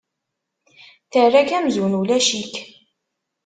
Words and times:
Terra-k 1.11 1.49
amzun 1.57 1.97
ulac-ik. 1.99 2.53